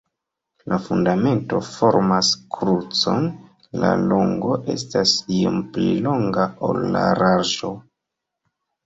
[0.71, 3.27] La fundamento formas krucon,
[3.83, 7.71] la longo estas iom pli longa, ol la larĝo.